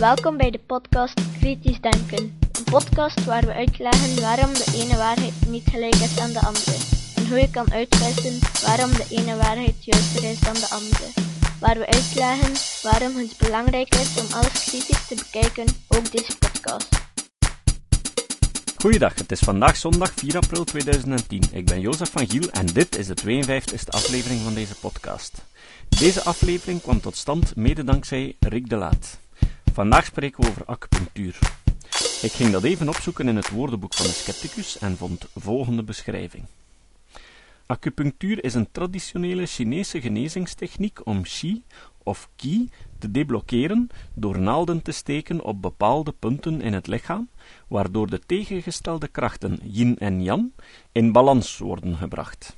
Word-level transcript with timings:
Welkom 0.00 0.36
bij 0.36 0.50
de 0.50 0.60
podcast 0.66 1.20
Kritisch 1.38 1.80
Denken. 1.80 2.38
Een 2.52 2.64
podcast 2.64 3.24
waar 3.24 3.46
we 3.46 3.52
uitleggen 3.52 4.20
waarom 4.20 4.52
de 4.52 4.72
ene 4.74 4.96
waarheid 4.96 5.32
niet 5.48 5.68
gelijk 5.70 5.94
is 5.94 6.18
aan 6.18 6.32
de 6.32 6.40
andere. 6.40 6.76
En 7.16 7.28
hoe 7.28 7.38
je 7.38 7.50
kan 7.50 7.72
uitwissen 7.72 8.38
waarom 8.66 8.90
de 8.90 9.06
ene 9.10 9.36
waarheid 9.36 9.84
juister 9.84 10.30
is 10.30 10.40
dan 10.40 10.54
de 10.54 10.68
andere. 10.70 11.06
Waar 11.60 11.78
we 11.78 11.86
uitleggen 11.86 12.52
waarom 12.82 13.16
het 13.16 13.34
belangrijk 13.38 13.94
is 13.94 14.20
om 14.20 14.26
alles 14.32 14.64
kritisch 14.64 15.06
te 15.06 15.14
bekijken, 15.14 15.66
ook 15.88 16.12
deze 16.12 16.38
podcast. 16.38 16.88
Goeiedag, 18.76 19.14
het 19.14 19.32
is 19.32 19.40
vandaag 19.40 19.76
zondag 19.76 20.12
4 20.16 20.36
april 20.36 20.64
2010. 20.64 21.42
Ik 21.52 21.64
ben 21.64 21.80
Jozef 21.80 22.10
van 22.10 22.28
Giel 22.28 22.50
en 22.50 22.66
dit 22.66 22.98
is 22.98 23.06
de 23.06 23.16
52e 23.22 23.88
aflevering 23.88 24.40
van 24.40 24.54
deze 24.54 24.74
podcast. 24.74 25.44
Deze 25.88 26.22
aflevering 26.22 26.82
kwam 26.82 27.00
tot 27.00 27.16
stand 27.16 27.56
mede 27.56 27.84
dankzij 27.84 28.36
Rick 28.38 28.68
de 28.68 28.76
Laat. 28.76 29.18
Vandaag 29.80 30.04
spreken 30.04 30.42
we 30.42 30.50
over 30.50 30.64
acupunctuur. 30.64 31.38
Ik 32.22 32.32
ging 32.32 32.50
dat 32.50 32.62
even 32.62 32.88
opzoeken 32.88 33.28
in 33.28 33.36
het 33.36 33.50
woordenboek 33.50 33.94
van 33.94 34.06
de 34.06 34.12
scepticus 34.12 34.78
en 34.78 34.96
vond 34.96 35.26
volgende 35.34 35.82
beschrijving. 35.82 36.44
Acupunctuur 37.66 38.44
is 38.44 38.54
een 38.54 38.68
traditionele 38.72 39.46
Chinese 39.46 40.00
genezingstechniek 40.00 41.06
om 41.06 41.22
qi 41.22 41.62
of 42.02 42.28
qi 42.36 42.68
te 42.98 43.10
deblokkeren 43.10 43.88
door 44.14 44.38
naalden 44.38 44.82
te 44.82 44.92
steken 44.92 45.44
op 45.44 45.62
bepaalde 45.62 46.12
punten 46.12 46.60
in 46.60 46.72
het 46.72 46.86
lichaam, 46.86 47.28
waardoor 47.68 48.10
de 48.10 48.20
tegengestelde 48.26 49.08
krachten 49.08 49.58
yin 49.62 49.98
en 49.98 50.22
yang 50.22 50.52
in 50.92 51.12
balans 51.12 51.58
worden 51.58 51.96
gebracht. 51.96 52.56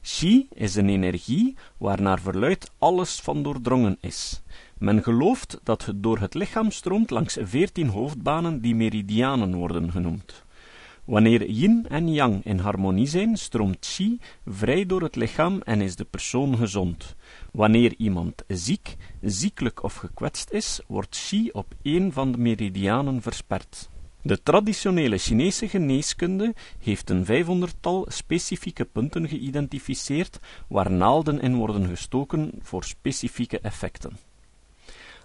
Qi 0.00 0.48
is 0.54 0.74
een 0.74 0.88
energie 0.88 1.56
waarnaar 1.76 2.20
verluid 2.20 2.70
alles 2.78 3.20
van 3.20 3.42
doordrongen 3.42 3.98
is. 4.00 4.42
Men 4.78 5.02
gelooft 5.02 5.60
dat 5.62 5.84
het 5.84 6.02
door 6.02 6.18
het 6.18 6.34
lichaam 6.34 6.70
stroomt 6.70 7.10
langs 7.10 7.36
veertien 7.40 7.88
hoofdbanen 7.88 8.60
die 8.60 8.74
meridianen 8.74 9.54
worden 9.54 9.90
genoemd. 9.90 10.44
Wanneer 11.04 11.50
yin 11.50 11.86
en 11.88 12.12
yang 12.12 12.44
in 12.44 12.58
harmonie 12.58 13.06
zijn, 13.06 13.36
stroomt 13.36 13.94
qi 13.96 14.18
vrij 14.46 14.86
door 14.86 15.02
het 15.02 15.16
lichaam 15.16 15.60
en 15.64 15.80
is 15.80 15.96
de 15.96 16.04
persoon 16.04 16.56
gezond. 16.56 17.14
Wanneer 17.52 17.94
iemand 17.96 18.42
ziek, 18.48 18.96
ziekelijk 19.20 19.82
of 19.82 19.94
gekwetst 19.94 20.50
is, 20.50 20.80
wordt 20.86 21.26
qi 21.28 21.50
op 21.52 21.74
een 21.82 22.12
van 22.12 22.32
de 22.32 22.38
meridianen 22.38 23.22
versperd. 23.22 23.90
De 24.22 24.42
traditionele 24.42 25.18
Chinese 25.18 25.68
geneeskunde 25.68 26.54
heeft 26.78 27.10
een 27.10 27.24
vijfhonderdtal 27.24 28.06
specifieke 28.08 28.84
punten 28.84 29.28
geïdentificeerd 29.28 30.40
waar 30.68 30.90
naalden 30.90 31.40
in 31.40 31.54
worden 31.54 31.86
gestoken 31.88 32.52
voor 32.60 32.84
specifieke 32.84 33.58
effecten. 33.58 34.16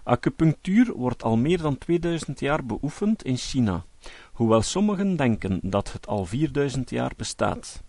Acupunctuur 0.02 0.92
wordt 0.92 1.22
al 1.22 1.36
meer 1.36 1.58
dan 1.58 1.78
2000 1.78 2.40
jaar 2.40 2.66
beoefend 2.66 3.24
in 3.24 3.36
China, 3.36 3.84
hoewel 4.32 4.62
sommigen 4.62 5.16
denken 5.16 5.60
dat 5.62 5.92
het 5.92 6.06
al 6.06 6.24
4000 6.24 6.90
jaar 6.90 7.12
bestaat. 7.16 7.82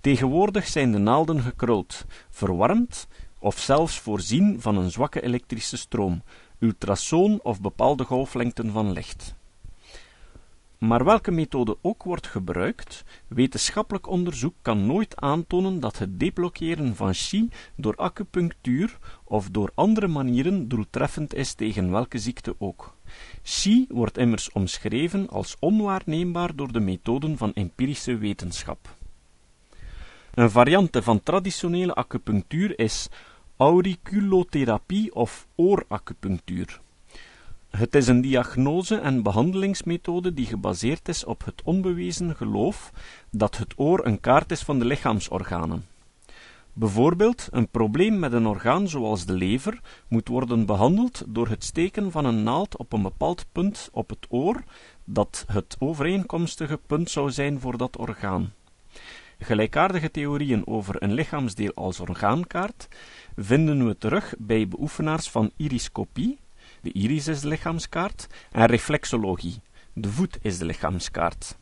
Tegenwoordig 0.00 0.66
zijn 0.66 0.92
de 0.92 0.98
naalden 0.98 1.42
gekruld, 1.42 2.04
verwarmd 2.30 3.08
of 3.38 3.58
zelfs 3.58 3.98
voorzien 3.98 4.60
van 4.60 4.76
een 4.76 4.90
zwakke 4.90 5.22
elektrische 5.22 5.76
stroom, 5.76 6.22
ultrasoon 6.58 7.40
of 7.42 7.60
bepaalde 7.60 8.04
golflengten 8.04 8.70
van 8.70 8.92
licht. 8.92 9.34
Maar 10.82 11.04
welke 11.04 11.30
methode 11.30 11.76
ook 11.82 12.02
wordt 12.02 12.26
gebruikt, 12.26 13.04
wetenschappelijk 13.28 14.08
onderzoek 14.08 14.54
kan 14.62 14.86
nooit 14.86 15.16
aantonen 15.16 15.80
dat 15.80 15.98
het 15.98 16.20
deblokkeren 16.20 16.96
van 16.96 17.14
chi 17.14 17.48
door 17.76 17.96
acupunctuur 17.96 18.98
of 19.24 19.50
door 19.50 19.70
andere 19.74 20.08
manieren 20.08 20.68
doeltreffend 20.68 21.34
is 21.34 21.54
tegen 21.54 21.90
welke 21.90 22.18
ziekte 22.18 22.54
ook. 22.58 22.96
Chi 23.42 23.86
wordt 23.88 24.18
immers 24.18 24.52
omschreven 24.52 25.28
als 25.28 25.56
onwaarneembaar 25.58 26.56
door 26.56 26.72
de 26.72 26.80
methoden 26.80 27.36
van 27.36 27.52
empirische 27.52 28.16
wetenschap. 28.16 28.96
Een 30.34 30.50
variante 30.50 31.02
van 31.02 31.22
traditionele 31.22 31.94
acupunctuur 31.94 32.78
is 32.78 33.08
auriculotherapie 33.56 35.14
of 35.14 35.46
ooracupunctuur. 35.54 36.80
Het 37.76 37.94
is 37.94 38.06
een 38.06 38.20
diagnose- 38.20 38.98
en 38.98 39.22
behandelingsmethode 39.22 40.34
die 40.34 40.46
gebaseerd 40.46 41.08
is 41.08 41.24
op 41.24 41.44
het 41.44 41.62
onbewezen 41.64 42.36
geloof 42.36 42.92
dat 43.30 43.56
het 43.56 43.72
oor 43.76 44.06
een 44.06 44.20
kaart 44.20 44.50
is 44.50 44.62
van 44.62 44.78
de 44.78 44.84
lichaamsorganen. 44.84 45.86
Bijvoorbeeld, 46.72 47.48
een 47.50 47.68
probleem 47.68 48.18
met 48.18 48.32
een 48.32 48.46
orgaan 48.46 48.88
zoals 48.88 49.26
de 49.26 49.32
lever 49.32 49.80
moet 50.08 50.28
worden 50.28 50.66
behandeld 50.66 51.22
door 51.26 51.48
het 51.48 51.64
steken 51.64 52.10
van 52.10 52.24
een 52.24 52.42
naald 52.42 52.76
op 52.76 52.92
een 52.92 53.02
bepaald 53.02 53.46
punt 53.52 53.88
op 53.92 54.08
het 54.10 54.26
oor, 54.28 54.62
dat 55.04 55.44
het 55.46 55.76
overeenkomstige 55.78 56.80
punt 56.86 57.10
zou 57.10 57.30
zijn 57.30 57.60
voor 57.60 57.76
dat 57.76 57.96
orgaan. 57.96 58.52
Gelijkaardige 59.38 60.10
theorieën 60.10 60.66
over 60.66 61.02
een 61.02 61.12
lichaamsdeel 61.12 61.72
als 61.74 62.00
orgaankaart 62.00 62.88
vinden 63.36 63.86
we 63.86 63.98
terug 63.98 64.34
bij 64.38 64.68
beoefenaars 64.68 65.30
van 65.30 65.50
iriscopie, 65.56 66.38
de 66.82 66.92
iris 66.92 67.28
is 67.28 67.40
de 67.40 67.48
lichaamskaart, 67.48 68.26
en 68.50 68.66
reflexologie, 68.66 69.60
de 69.92 70.08
voet 70.08 70.38
is 70.42 70.58
de 70.58 70.64
lichaamskaart. 70.64 71.56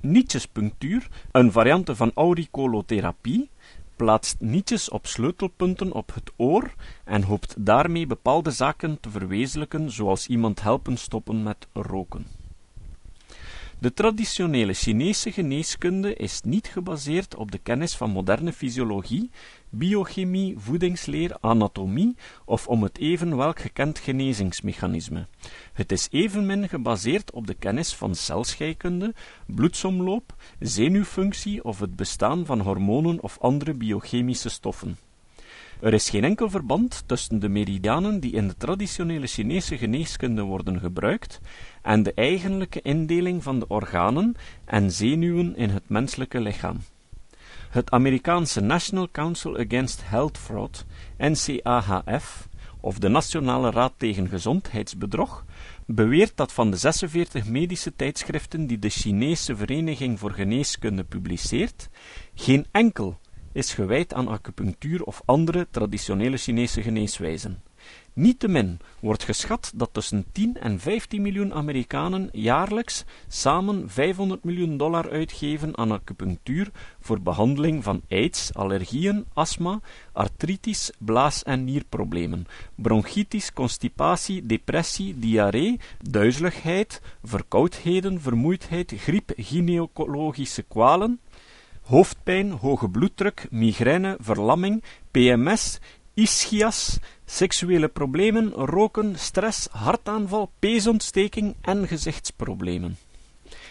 Nietjespunctuur, 0.00 1.08
een 1.32 1.52
variante 1.52 1.96
van 1.96 2.10
auriculotherapie, 2.14 3.50
plaatst 3.96 4.40
nietjes 4.40 4.88
op 4.88 5.06
sleutelpunten 5.06 5.92
op 5.92 6.14
het 6.14 6.32
oor 6.36 6.74
en 7.04 7.22
hoopt 7.22 7.54
daarmee 7.58 8.06
bepaalde 8.06 8.50
zaken 8.50 9.00
te 9.00 9.10
verwezenlijken, 9.10 9.90
zoals 9.90 10.26
iemand 10.26 10.62
helpen 10.62 10.96
stoppen 10.96 11.42
met 11.42 11.66
roken. 11.72 12.43
De 13.84 13.92
traditionele 13.92 14.72
Chinese 14.72 15.32
geneeskunde 15.32 16.14
is 16.14 16.40
niet 16.40 16.66
gebaseerd 16.66 17.36
op 17.36 17.50
de 17.50 17.58
kennis 17.58 17.96
van 17.96 18.10
moderne 18.10 18.52
fysiologie, 18.52 19.30
biochemie, 19.68 20.54
voedingsleer, 20.58 21.36
anatomie 21.40 22.16
of 22.44 22.68
om 22.68 22.82
het 22.82 22.98
even 22.98 23.36
welk 23.36 23.60
gekend 23.60 23.98
genezingsmechanisme. 23.98 25.26
Het 25.72 25.92
is 25.92 26.08
evenmin 26.10 26.68
gebaseerd 26.68 27.30
op 27.30 27.46
de 27.46 27.54
kennis 27.54 27.94
van 27.94 28.14
celscheikunde, 28.14 29.14
bloedsomloop, 29.46 30.34
zenuwfunctie 30.58 31.64
of 31.64 31.80
het 31.80 31.96
bestaan 31.96 32.46
van 32.46 32.60
hormonen 32.60 33.22
of 33.22 33.38
andere 33.40 33.74
biochemische 33.74 34.48
stoffen. 34.48 34.96
Er 35.80 35.92
is 35.92 36.10
geen 36.10 36.24
enkel 36.24 36.50
verband 36.50 37.02
tussen 37.06 37.38
de 37.38 37.48
meridianen 37.48 38.20
die 38.20 38.32
in 38.32 38.48
de 38.48 38.56
traditionele 38.56 39.26
Chinese 39.26 39.78
geneeskunde 39.78 40.42
worden 40.42 40.80
gebruikt 40.80 41.40
en 41.82 42.02
de 42.02 42.14
eigenlijke 42.14 42.82
indeling 42.82 43.42
van 43.42 43.58
de 43.58 43.68
organen 43.68 44.34
en 44.64 44.92
zenuwen 44.92 45.56
in 45.56 45.70
het 45.70 45.88
menselijke 45.88 46.40
lichaam. 46.40 46.80
Het 47.70 47.90
Amerikaanse 47.90 48.60
National 48.60 49.08
Council 49.12 49.58
Against 49.58 50.02
Health 50.04 50.38
Fraud, 50.38 50.84
NCAHF, 51.18 52.48
of 52.80 52.98
de 52.98 53.08
Nationale 53.08 53.70
Raad 53.70 53.92
tegen 53.96 54.28
Gezondheidsbedrog, 54.28 55.44
beweert 55.86 56.36
dat 56.36 56.52
van 56.52 56.70
de 56.70 56.76
46 56.76 57.46
medische 57.46 57.96
tijdschriften 57.96 58.66
die 58.66 58.78
de 58.78 58.88
Chinese 58.88 59.56
Vereniging 59.56 60.18
voor 60.18 60.30
Geneeskunde 60.32 61.04
publiceert, 61.04 61.88
geen 62.34 62.66
enkel 62.70 63.18
is 63.54 63.74
gewijd 63.74 64.14
aan 64.14 64.28
acupunctuur 64.28 65.02
of 65.02 65.22
andere 65.24 65.66
traditionele 65.70 66.36
Chinese 66.36 66.82
geneeswijzen. 66.82 67.62
Niettemin 68.12 68.78
wordt 69.00 69.22
geschat 69.24 69.72
dat 69.74 69.88
tussen 69.92 70.24
10 70.32 70.56
en 70.60 70.80
15 70.80 71.22
miljoen 71.22 71.54
Amerikanen 71.54 72.28
jaarlijks 72.32 73.04
samen 73.28 73.90
500 73.90 74.44
miljoen 74.44 74.76
dollar 74.76 75.10
uitgeven 75.10 75.76
aan 75.78 75.90
acupunctuur 75.90 76.70
voor 77.00 77.20
behandeling 77.20 77.84
van 77.84 78.02
aids, 78.08 78.54
allergieën, 78.54 79.24
astma, 79.32 79.80
artritis, 80.12 80.90
blaas- 80.98 81.42
en 81.42 81.64
nierproblemen, 81.64 82.46
bronchitis, 82.74 83.52
constipatie, 83.52 84.46
depressie, 84.46 85.18
diarree, 85.18 85.80
duizeligheid, 86.10 87.00
verkoudheden, 87.22 88.20
vermoeidheid, 88.20 88.92
griep, 88.96 89.32
gynaecologische 89.36 90.62
kwalen, 90.62 91.20
hoofdpijn, 91.84 92.50
hoge 92.50 92.88
bloeddruk, 92.88 93.46
migraine, 93.50 94.16
verlamming, 94.20 94.82
PMS, 95.12 95.78
ischias, 96.14 96.98
seksuele 97.26 97.88
problemen, 97.88 98.52
roken, 98.52 99.14
stress, 99.18 99.68
hartaanval, 99.72 100.50
peesontsteking 100.58 101.54
en 101.62 101.88
gezichtsproblemen. 101.88 102.96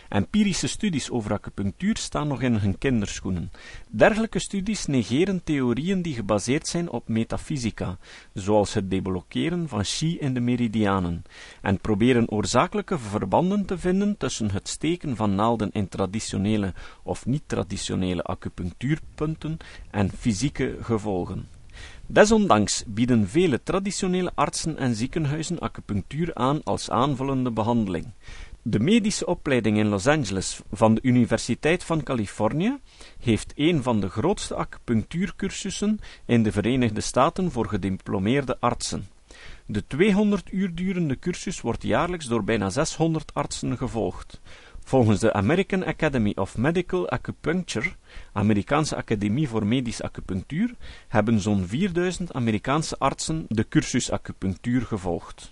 Empirische 0.09 0.67
studies 0.67 1.09
over 1.09 1.31
acupunctuur 1.31 1.97
staan 1.97 2.27
nog 2.27 2.41
in 2.41 2.55
hun 2.55 2.77
kinderschoenen. 2.77 3.51
Dergelijke 3.89 4.39
studies 4.39 4.85
negeren 4.85 5.43
theorieën 5.43 6.01
die 6.01 6.13
gebaseerd 6.13 6.67
zijn 6.67 6.89
op 6.89 7.07
metafysica, 7.07 7.97
zoals 8.33 8.73
het 8.73 8.89
deblokkeren 8.89 9.67
van 9.67 9.83
chi 9.83 10.17
in 10.19 10.33
de 10.33 10.39
meridianen, 10.39 11.23
en 11.61 11.79
proberen 11.79 12.31
oorzakelijke 12.31 12.97
verbanden 12.99 13.65
te 13.65 13.77
vinden 13.77 14.17
tussen 14.17 14.51
het 14.51 14.67
steken 14.67 15.15
van 15.15 15.35
naalden 15.35 15.71
in 15.71 15.89
traditionele 15.89 16.73
of 17.03 17.25
niet-traditionele 17.25 18.23
acupunctuurpunten 18.23 19.57
en 19.91 20.09
fysieke 20.09 20.77
gevolgen. 20.81 21.47
Desondanks 22.07 22.83
bieden 22.87 23.27
vele 23.27 23.63
traditionele 23.63 24.31
artsen 24.35 24.77
en 24.77 24.95
ziekenhuizen 24.95 25.59
acupunctuur 25.59 26.33
aan 26.33 26.63
als 26.63 26.89
aanvullende 26.89 27.51
behandeling. 27.51 28.05
De 28.65 28.79
medische 28.79 29.25
opleiding 29.25 29.77
in 29.77 29.87
Los 29.87 30.07
Angeles 30.07 30.61
van 30.71 30.93
de 30.93 31.01
Universiteit 31.03 31.83
van 31.83 32.03
Californië 32.03 32.77
heeft 33.19 33.53
een 33.55 33.83
van 33.83 33.99
de 33.99 34.09
grootste 34.09 34.55
acupunctuurcursussen 34.55 35.99
in 36.25 36.43
de 36.43 36.51
Verenigde 36.51 37.01
Staten 37.01 37.51
voor 37.51 37.67
gediplomeerde 37.67 38.57
artsen. 38.59 39.07
De 39.65 39.87
200 39.87 40.51
uur 40.51 40.75
durende 40.75 41.19
cursus 41.19 41.61
wordt 41.61 41.83
jaarlijks 41.83 42.25
door 42.25 42.43
bijna 42.43 42.69
600 42.69 43.33
artsen 43.33 43.77
gevolgd. 43.77 44.41
Volgens 44.83 45.19
de 45.19 45.33
American 45.33 45.85
Academy 45.85 46.31
of 46.35 46.57
Medical 46.57 47.09
Acupuncture, 47.09 47.91
Amerikaanse 48.33 48.95
Academie 48.95 49.49
voor 49.49 49.65
Medische 49.65 50.03
Acupunctuur, 50.03 50.75
hebben 51.07 51.39
zo'n 51.39 51.67
4000 51.67 52.33
Amerikaanse 52.33 52.97
artsen 52.97 53.45
de 53.47 53.67
cursus 53.67 54.11
acupunctuur 54.11 54.81
gevolgd. 54.81 55.51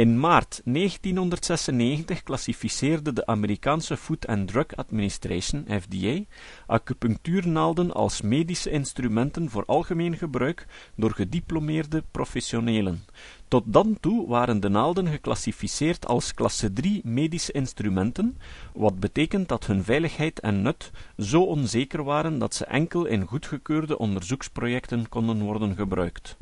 In 0.00 0.20
maart 0.20 0.60
1996 0.64 2.22
klassificeerde 2.22 3.12
de 3.12 3.26
Amerikaanse 3.26 3.96
Food 3.96 4.26
and 4.26 4.48
Drug 4.48 4.66
Administration 4.76 5.64
(FDA) 5.80 6.24
acupunctuurnaalden 6.66 7.92
als 7.92 8.20
medische 8.20 8.70
instrumenten 8.70 9.50
voor 9.50 9.64
algemeen 9.66 10.16
gebruik 10.16 10.66
door 10.96 11.10
gediplomeerde 11.10 12.02
professionelen. 12.10 13.04
Tot 13.48 13.64
dan 13.66 13.96
toe 14.00 14.28
waren 14.28 14.60
de 14.60 14.68
naalden 14.68 15.08
geclassificeerd 15.08 16.06
als 16.06 16.34
klasse 16.34 16.72
3 16.72 17.00
medische 17.04 17.52
instrumenten, 17.52 18.38
wat 18.72 19.00
betekent 19.00 19.48
dat 19.48 19.66
hun 19.66 19.84
veiligheid 19.84 20.40
en 20.40 20.62
nut 20.62 20.90
zo 21.18 21.42
onzeker 21.42 22.04
waren 22.04 22.38
dat 22.38 22.54
ze 22.54 22.64
enkel 22.64 23.04
in 23.04 23.26
goedgekeurde 23.26 23.98
onderzoeksprojecten 23.98 25.08
konden 25.08 25.40
worden 25.42 25.76
gebruikt. 25.76 26.36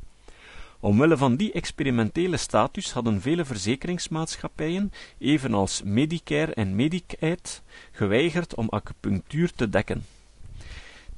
Omwille 0.80 1.16
van 1.16 1.36
die 1.36 1.52
experimentele 1.52 2.36
status 2.36 2.92
hadden 2.92 3.20
vele 3.20 3.44
verzekeringsmaatschappijen, 3.44 4.92
evenals 5.18 5.82
Medicare 5.82 6.54
en 6.54 6.76
Medicaid, 6.76 7.62
geweigerd 7.92 8.54
om 8.54 8.68
acupunctuur 8.68 9.52
te 9.54 9.68
dekken. 9.68 10.04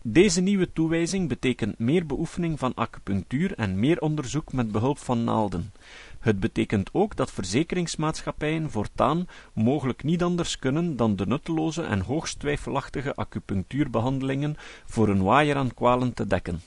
Deze 0.03 0.41
nieuwe 0.41 0.73
toewijzing 0.73 1.29
betekent 1.29 1.79
meer 1.79 2.07
beoefening 2.07 2.59
van 2.59 2.75
acupunctuur 2.75 3.55
en 3.55 3.79
meer 3.79 4.01
onderzoek 4.01 4.53
met 4.53 4.73
behulp 4.73 4.99
van 4.99 5.25
naalden. 5.25 5.73
Het 6.19 6.41
betekent 6.41 6.89
ook 6.93 7.17
dat 7.17 7.31
verzekeringsmaatschappijen 7.31 8.71
voortaan 8.71 9.29
mogelijk 9.53 10.03
niet 10.03 10.23
anders 10.23 10.59
kunnen 10.59 10.97
dan 10.97 11.17
de 11.17 11.27
nutteloze 11.27 11.83
en 11.83 12.01
hoogst 12.01 12.39
twijfelachtige 12.39 13.15
acupunctuurbehandelingen 13.15 14.57
voor 14.85 15.09
een 15.09 15.23
waaier 15.23 15.57
aan 15.57 15.75
kwalen 15.75 16.15
te 16.15 16.27
dekken. 16.27 16.61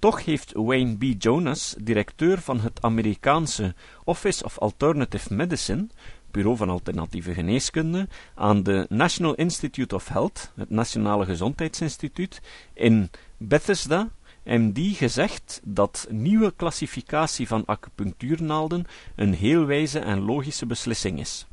Toch 0.00 0.24
heeft 0.24 0.52
Wayne 0.52 0.96
B. 0.96 1.22
Jonas, 1.22 1.74
directeur 1.78 2.40
van 2.40 2.60
het 2.60 2.82
Amerikaanse 2.82 3.74
Office 4.04 4.44
of 4.44 4.58
Alternative 4.58 5.34
Medicine, 5.34 5.86
Bureau 6.30 6.56
van 6.56 6.68
Alternatieve 6.68 7.34
Geneeskunde, 7.34 8.08
aan 8.34 8.62
de 8.62 8.86
National 8.88 9.34
Institute 9.34 9.94
of 9.94 10.08
Health, 10.08 10.52
het 10.56 10.70
Nationale 10.70 11.24
Gezondheidsinstituut, 11.24 12.40
in 12.74 13.10
Bethesda, 13.36 14.08
MD 14.44 14.96
gezegd 14.96 15.60
dat 15.64 16.06
nieuwe 16.10 16.52
klassificatie 16.56 17.46
van 17.46 17.64
acupunctuurnaalden 17.64 18.86
een 19.16 19.34
heel 19.34 19.64
wijze 19.64 19.98
en 19.98 20.20
logische 20.20 20.66
beslissing 20.66 21.20
is. 21.20 21.46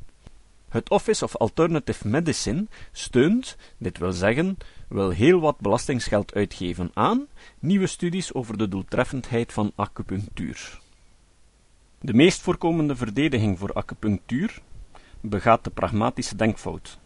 Het 0.70 0.90
Office 0.90 1.24
of 1.24 1.36
Alternative 1.36 2.08
Medicine 2.08 2.68
steunt, 2.92 3.56
dit 3.78 3.98
wil 3.98 4.12
zeggen, 4.12 4.58
wil 4.88 5.10
heel 5.10 5.40
wat 5.40 5.60
belastingsgeld 5.60 6.34
uitgeven 6.34 6.92
aan 6.94 7.28
nieuwe 7.60 7.88
studies 7.88 8.34
over 8.34 8.58
de 8.58 8.68
doeltreffendheid 8.68 9.54
van 9.54 9.72
acupunctuur. 9.76 10.80
De 12.02 12.14
meest 12.14 12.42
voorkomende 12.42 12.96
verdediging 12.96 13.60
voor 13.60 13.74
acupunctuur 13.74 14.62
begaat 15.22 15.64
de 15.64 15.70
pragmatische 15.70 16.36
denkfout. 16.36 17.00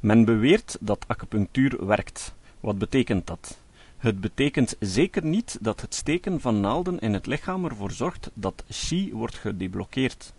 Men 0.00 0.24
beweert 0.24 0.76
dat 0.80 1.04
acupunctuur 1.06 1.86
werkt. 1.86 2.34
Wat 2.60 2.78
betekent 2.78 3.26
dat? 3.26 3.58
Het 3.96 4.20
betekent 4.20 4.76
zeker 4.78 5.24
niet 5.24 5.58
dat 5.60 5.80
het 5.80 5.94
steken 5.94 6.40
van 6.40 6.60
naalden 6.60 6.98
in 6.98 7.12
het 7.12 7.26
lichaam 7.26 7.64
ervoor 7.64 7.90
zorgt 7.90 8.30
dat 8.34 8.64
chi 8.68 9.12
wordt 9.12 9.34
gedeblokkeerd. 9.34 10.32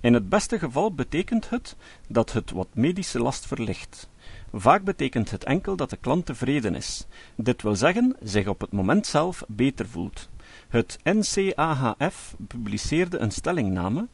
In 0.00 0.14
het 0.14 0.28
beste 0.28 0.58
geval 0.58 0.94
betekent 0.94 1.50
het 1.50 1.76
dat 2.08 2.32
het 2.32 2.50
wat 2.50 2.68
medische 2.72 3.18
last 3.18 3.46
verlicht. 3.46 4.08
Vaak 4.56 4.84
betekent 4.84 5.30
het 5.30 5.44
enkel 5.44 5.76
dat 5.76 5.90
de 5.90 5.96
klant 5.96 6.26
tevreden 6.26 6.74
is, 6.74 7.06
dit 7.36 7.62
wil 7.62 7.76
zeggen 7.76 8.16
zich 8.22 8.46
op 8.46 8.60
het 8.60 8.72
moment 8.72 9.06
zelf 9.06 9.42
beter 9.48 9.88
voelt. 9.88 10.28
Het 10.68 10.98
NCAHF 11.02 12.34
publiceerde 12.48 13.18
een 13.18 13.30
stellingname. 13.30 14.06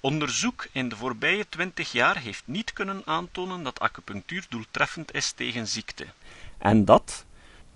Onderzoek 0.00 0.68
in 0.72 0.88
de 0.88 0.96
voorbije 0.96 1.48
twintig 1.48 1.92
jaar 1.92 2.18
heeft 2.18 2.42
niet 2.46 2.72
kunnen 2.72 3.02
aantonen 3.04 3.62
dat 3.62 3.80
acupunctuur 3.80 4.46
doeltreffend 4.48 5.14
is 5.14 5.32
tegen 5.32 5.66
ziekte. 5.66 6.06
En 6.58 6.84
dat, 6.84 7.24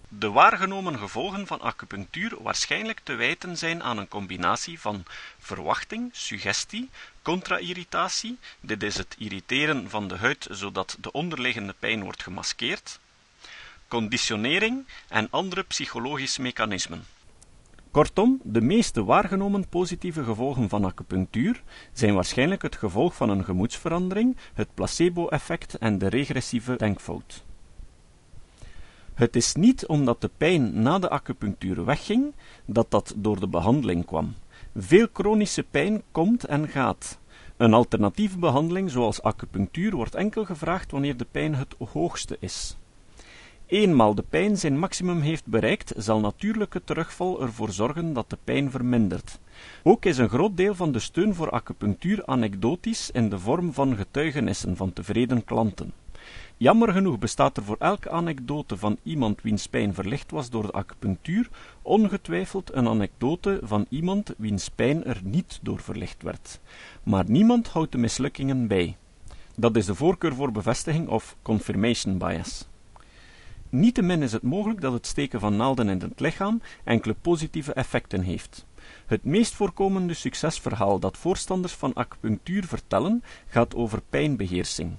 de 0.08 0.31
waargenomen 0.31 0.99
gevolgen 0.99 1.46
van 1.46 1.61
acupunctuur 1.61 2.43
waarschijnlijk 2.43 3.00
te 3.02 3.14
wijten 3.14 3.56
zijn 3.56 3.82
aan 3.82 3.99
een 3.99 4.08
combinatie 4.08 4.81
van 4.81 5.05
verwachting, 5.38 6.11
suggestie, 6.12 6.91
contra-irritatie, 7.24 8.38
dit 8.60 8.82
is 8.82 8.96
het 8.96 9.16
irriteren 9.18 9.90
van 9.90 10.08
de 10.08 10.16
huid 10.16 10.46
zodat 10.50 10.96
de 11.00 11.12
onderliggende 11.12 11.74
pijn 11.78 12.02
wordt 12.02 12.22
gemaskeerd, 12.22 13.00
conditionering 13.88 14.86
en 15.08 15.30
andere 15.30 15.62
psychologische 15.62 16.42
mechanismen. 16.42 17.04
Kortom, 17.90 18.40
de 18.42 18.60
meeste 18.60 19.04
waargenomen 19.04 19.68
positieve 19.68 20.24
gevolgen 20.24 20.68
van 20.68 20.84
acupunctuur 20.84 21.62
zijn 21.92 22.14
waarschijnlijk 22.14 22.62
het 22.62 22.76
gevolg 22.76 23.14
van 23.14 23.30
een 23.30 23.44
gemoedsverandering, 23.44 24.36
het 24.54 24.74
placebo-effect 24.74 25.74
en 25.74 25.98
de 25.98 26.08
regressieve 26.08 26.76
denkfout. 26.76 27.44
Het 29.14 29.36
is 29.36 29.54
niet 29.54 29.86
omdat 29.86 30.20
de 30.20 30.30
pijn 30.36 30.82
na 30.82 30.98
de 30.98 31.10
acupunctuur 31.10 31.84
wegging, 31.84 32.34
dat 32.64 32.90
dat 32.90 33.12
door 33.16 33.40
de 33.40 33.48
behandeling 33.48 34.04
kwam. 34.04 34.34
Veel 34.76 35.06
chronische 35.12 35.62
pijn 35.62 36.02
komt 36.10 36.44
en 36.44 36.68
gaat. 36.68 37.18
Een 37.56 37.74
alternatieve 37.74 38.38
behandeling 38.38 38.90
zoals 38.90 39.22
acupunctuur 39.22 39.96
wordt 39.96 40.14
enkel 40.14 40.44
gevraagd 40.44 40.90
wanneer 40.90 41.16
de 41.16 41.26
pijn 41.30 41.54
het 41.54 41.74
hoogste 41.92 42.36
is. 42.40 42.76
Eenmaal 43.66 44.14
de 44.14 44.24
pijn 44.28 44.56
zijn 44.56 44.78
maximum 44.78 45.20
heeft 45.20 45.46
bereikt, 45.46 45.92
zal 45.96 46.20
natuurlijke 46.20 46.84
terugval 46.84 47.42
ervoor 47.42 47.70
zorgen 47.70 48.12
dat 48.12 48.30
de 48.30 48.38
pijn 48.44 48.70
vermindert. 48.70 49.38
Ook 49.82 50.04
is 50.04 50.19
een 50.19 50.28
groot 50.28 50.56
deel 50.56 50.74
van 50.74 50.93
de 50.93 50.98
steun 50.98 51.34
voor 51.34 51.50
acupunctuur 51.50 52.26
anekdotisch 52.26 53.10
in 53.10 53.28
de 53.28 53.38
vorm 53.38 53.72
van 53.72 53.96
getuigenissen 53.96 54.76
van 54.76 54.93
tevreden 54.93 55.44
klanten. 55.44 55.93
Jammer 56.64 56.92
genoeg 56.92 57.18
bestaat 57.18 57.56
er 57.56 57.62
voor 57.62 57.76
elke 57.78 58.10
anekdote 58.10 58.76
van 58.76 58.98
iemand 59.02 59.42
wiens 59.42 59.66
pijn 59.66 59.94
verlicht 59.94 60.30
was 60.30 60.50
door 60.50 60.62
de 60.62 60.72
acupunctuur 60.72 61.48
ongetwijfeld 61.82 62.74
een 62.74 62.88
anekdote 62.88 63.60
van 63.62 63.86
iemand 63.88 64.34
wiens 64.36 64.68
pijn 64.68 65.04
er 65.04 65.20
niet 65.24 65.58
door 65.62 65.80
verlicht 65.80 66.22
werd. 66.22 66.60
Maar 67.02 67.24
niemand 67.26 67.68
houdt 67.68 67.92
de 67.92 67.98
mislukkingen 67.98 68.66
bij. 68.66 68.96
Dat 69.56 69.76
is 69.76 69.86
de 69.86 69.94
voorkeur 69.94 70.34
voor 70.34 70.52
bevestiging 70.52 71.08
of 71.08 71.36
confirmation 71.42 72.18
bias. 72.18 72.68
Niettemin 73.68 74.22
is 74.22 74.32
het 74.32 74.42
mogelijk 74.42 74.80
dat 74.80 74.92
het 74.92 75.06
steken 75.06 75.40
van 75.40 75.56
naalden 75.56 75.88
in 75.88 76.00
het 76.00 76.20
lichaam 76.20 76.62
enkele 76.84 77.14
positieve 77.14 77.72
effecten 77.72 78.20
heeft. 78.20 78.66
Het 79.06 79.24
meest 79.24 79.54
voorkomende 79.54 80.14
succesverhaal 80.14 80.98
dat 80.98 81.16
voorstanders 81.16 81.72
van 81.72 81.94
acupunctuur 81.94 82.64
vertellen, 82.64 83.22
gaat 83.46 83.74
over 83.74 84.00
pijnbeheersing. 84.10 84.96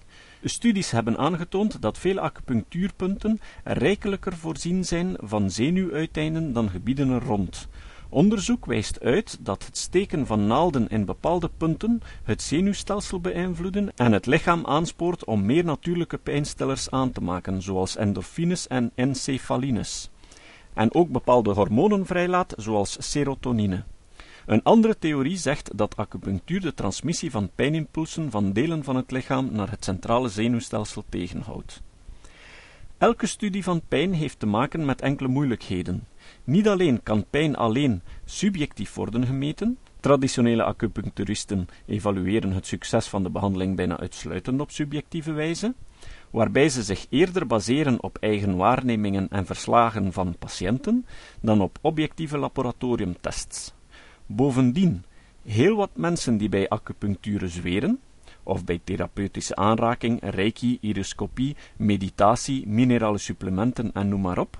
Studies 0.48 0.92
hebben 0.92 1.18
aangetoond 1.18 1.82
dat 1.82 1.98
veel 1.98 2.20
acupunctuurpunten 2.20 3.40
rijkelijker 3.64 4.38
voorzien 4.38 4.86
zijn 4.86 5.16
van 5.18 5.52
zenuwuiteinden 5.52 6.54
dan 6.54 6.70
gebieden 6.70 7.10
er 7.10 7.24
rond. 7.24 7.68
Onderzoek 8.10 8.66
wijst 8.66 9.00
uit 9.00 9.38
dat 9.42 9.66
het 9.66 9.78
steken 9.78 10.26
van 10.26 10.48
naalden 10.48 10.88
in 10.88 11.06
bepaalde 11.06 11.50
punten 11.58 12.02
het 12.24 12.42
zenuwstelsel 12.42 13.20
beïnvloeden 13.20 13.92
en 13.96 14.12
het 14.12 14.26
lichaam 14.26 14.66
aanspoort 14.66 15.24
om 15.24 15.46
meer 15.46 15.64
natuurlijke 15.64 16.18
pijnstillers 16.18 16.92
aan 16.92 17.12
te 17.12 17.22
maken, 17.22 17.62
zoals 17.62 17.96
endorfines 17.96 18.68
en 18.68 18.92
encefalines, 18.96 20.10
en 20.74 20.94
ook 20.94 21.10
bepaalde 21.10 21.52
hormonen 21.52 22.06
vrijlaat, 22.06 22.54
zoals 22.58 23.12
serotonine. 23.12 23.84
Een 24.46 24.64
andere 24.64 24.98
theorie 25.00 25.38
zegt 25.38 25.78
dat 25.78 25.98
acupunctuur 25.98 26.62
de 26.62 26.74
transmissie 26.74 27.32
van 27.32 27.50
pijnimpulsen 27.56 28.32
van 28.32 28.54
delen 28.54 28.84
van 28.84 28.96
het 28.96 29.12
lichaam 29.12 29.50
naar 29.52 29.70
het 29.70 29.84
centrale 29.84 30.30
zenuwstelsel 30.30 31.04
tegenhoudt. 31.10 31.82
Elke 32.98 33.28
studie 33.28 33.64
van 33.64 33.82
pijn 33.88 34.14
heeft 34.14 34.40
te 34.40 34.46
maken 34.46 34.86
met 34.86 35.02
enkele 35.02 35.30
moeilijkheden. 35.30 36.08
Niet 36.44 36.68
alleen 36.68 37.04
kan 37.04 37.26
pijn 37.30 37.56
alleen 37.56 38.02
subjectief 38.26 38.94
worden 38.94 39.26
gemeten, 39.26 39.78
traditionele 40.00 40.64
acupuncturisten 40.64 41.68
evalueren 41.86 42.52
het 42.52 42.68
succes 42.68 43.08
van 43.08 43.24
de 43.24 43.30
behandeling 43.30 43.76
bijna 43.76 44.00
uitsluitend 44.00 44.62
op 44.62 44.72
subjectieve 44.72 45.32
wijze, 45.32 45.74
waarbij 46.30 46.70
ze 46.70 46.84
zich 46.84 47.06
eerder 47.10 47.48
baseren 47.48 48.04
op 48.04 48.18
eigen 48.18 48.56
waarnemingen 48.56 49.28
en 49.30 49.46
verslagen 49.46 50.14
van 50.14 50.36
patiënten 50.40 51.06
dan 51.42 51.62
op 51.62 51.78
objectieve 51.82 52.38
laboratoriumtests. 52.38 53.74
Bovendien, 54.26 55.04
heel 55.44 55.76
wat 55.76 55.90
mensen 55.94 56.38
die 56.38 56.50
bij 56.50 56.70
acupunctuur 56.70 57.48
zweren, 57.48 58.00
of 58.44 58.64
bij 58.64 58.80
therapeutische 58.84 59.56
aanraking, 59.56 60.20
reiki, 60.22 60.78
iriscopie, 60.82 61.56
meditatie, 61.78 62.68
minerale 62.68 63.18
supplementen 63.18 63.92
en 63.94 64.10
noem 64.10 64.22
maar 64.22 64.38
op, 64.38 64.58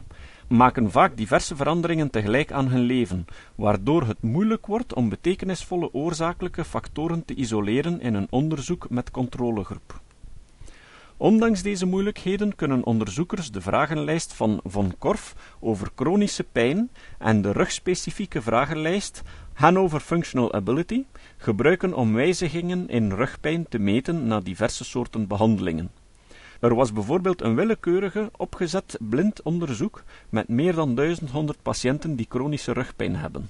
maken 0.48 0.92
vaak 0.92 1.18
diverse 1.18 1.56
veranderingen 1.56 2.10
tegelijk 2.10 2.52
aan 2.52 2.68
hun 2.68 2.82
leven, 2.82 3.26
waardoor 3.56 4.08
het 4.08 4.22
moeilijk 4.22 4.66
wordt 4.66 4.94
om 4.94 5.10
betekenisvolle 5.10 5.94
oorzakelijke 5.94 6.66
factoren 6.66 7.26
te 7.26 7.34
isoleren 7.34 8.02
in 8.02 8.14
een 8.14 8.28
onderzoek 8.30 8.90
met 8.90 9.12
controlegroep. 9.12 10.02
Ondanks 11.18 11.62
deze 11.62 11.86
moeilijkheden 11.86 12.56
kunnen 12.56 12.86
onderzoekers 12.86 13.52
de 13.52 13.62
vragenlijst 13.62 14.34
van 14.34 14.60
Von 14.64 14.96
Korf 14.98 15.56
over 15.60 15.90
chronische 15.96 16.44
pijn 16.44 16.90
en 17.20 17.42
de 17.42 17.52
rugspecifieke 17.52 18.42
vragenlijst 18.42 19.22
Hanover 19.56 20.00
Functional 20.00 20.54
Ability 20.54 21.06
gebruiken 21.38 21.94
om 21.94 22.14
wijzigingen 22.14 22.90
in 22.90 23.12
rugpijn 23.12 23.68
te 23.70 23.80
meten 23.80 24.28
na 24.28 24.40
diverse 24.40 24.84
soorten 24.84 25.28
behandelingen. 25.28 25.92
Er 26.60 26.76
was 26.76 26.94
bijvoorbeeld 26.94 27.42
een 27.42 27.56
willekeurige, 27.56 28.32
opgezet 28.38 28.98
blind 29.00 29.42
onderzoek 29.42 30.04
met 30.30 30.48
meer 30.48 30.74
dan 30.74 30.96
1100 30.96 31.62
patiënten 31.62 32.16
die 32.16 32.26
chronische 32.30 32.72
rugpijn 32.72 33.16
hebben. 33.16 33.50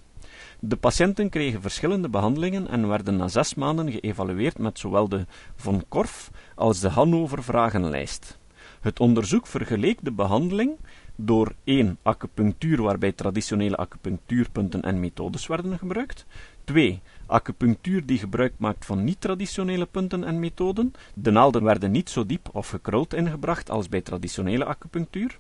De 0.59 0.75
patiënten 0.75 1.29
kregen 1.29 1.62
verschillende 1.62 2.09
behandelingen 2.09 2.67
en 2.67 2.88
werden 2.88 3.15
na 3.15 3.27
zes 3.27 3.55
maanden 3.55 3.91
geëvalueerd 3.91 4.57
met 4.57 4.79
zowel 4.79 5.09
de 5.09 5.25
Von 5.55 5.83
Korf 5.88 6.31
als 6.55 6.79
de 6.79 6.89
Hannover 6.89 7.43
vragenlijst. 7.43 8.38
Het 8.81 9.00
onderzoek 9.00 9.47
vergeleek 9.47 10.00
de 10.01 10.12
behandeling 10.12 10.77
door 11.15 11.55
1. 11.63 11.98
acupunctuur 12.01 12.81
waarbij 12.81 13.12
traditionele 13.12 13.75
acupunctuurpunten 13.75 14.81
en 14.81 15.00
methodes 15.00 15.48
werden 15.48 15.77
gebruikt, 15.77 16.25
2. 16.63 17.01
acupunctuur 17.25 18.05
die 18.05 18.17
gebruik 18.17 18.53
maakt 18.57 18.86
van 18.86 19.03
niet-traditionele 19.03 19.86
punten 19.86 20.24
en 20.24 20.39
methoden, 20.39 20.93
de 21.13 21.31
naalden 21.31 21.63
werden 21.63 21.91
niet 21.91 22.10
zo 22.10 22.25
diep 22.25 22.50
of 22.51 22.69
gekruld 22.69 23.13
ingebracht 23.13 23.69
als 23.69 23.89
bij 23.89 24.01
traditionele 24.01 24.65
acupunctuur, 24.65 25.39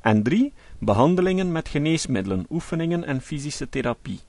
en 0.00 0.22
3. 0.22 0.52
behandelingen 0.78 1.52
met 1.52 1.68
geneesmiddelen, 1.68 2.46
oefeningen 2.50 3.04
en 3.04 3.20
fysische 3.20 3.68
therapie. 3.68 4.20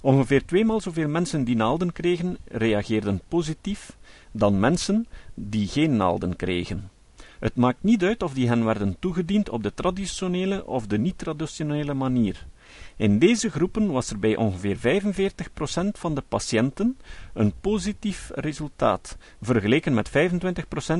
Ongeveer 0.00 0.44
tweemaal 0.46 0.80
zoveel 0.80 1.08
mensen 1.08 1.44
die 1.44 1.56
naalden 1.56 1.92
kregen, 1.92 2.36
reageerden 2.44 3.20
positief 3.28 3.96
dan 4.32 4.60
mensen 4.60 5.06
die 5.34 5.66
geen 5.66 5.96
naalden 5.96 6.36
kregen. 6.36 6.90
Het 7.44 7.56
maakt 7.56 7.82
niet 7.82 8.02
uit 8.02 8.22
of 8.22 8.34
die 8.34 8.48
hen 8.48 8.64
werden 8.64 8.96
toegediend 8.98 9.48
op 9.48 9.62
de 9.62 9.74
traditionele 9.74 10.66
of 10.66 10.86
de 10.86 10.98
niet-traditionele 10.98 11.94
manier. 11.94 12.46
In 12.96 13.18
deze 13.18 13.50
groepen 13.50 13.92
was 13.92 14.10
er 14.10 14.18
bij 14.18 14.36
ongeveer 14.36 14.76
45% 14.76 14.80
van 15.92 16.14
de 16.14 16.22
patiënten 16.28 16.98
een 17.34 17.52
positief 17.60 18.30
resultaat, 18.34 19.16
vergeleken 19.42 19.94
met 19.94 20.10
25% 20.10 20.12